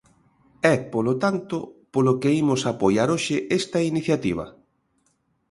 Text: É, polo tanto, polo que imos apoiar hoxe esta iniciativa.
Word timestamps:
É, 0.73 0.75
polo 0.93 1.13
tanto, 1.23 1.57
polo 1.93 2.13
que 2.21 2.35
imos 2.41 2.61
apoiar 2.73 3.07
hoxe 3.15 3.37
esta 3.59 3.79
iniciativa. 3.91 4.45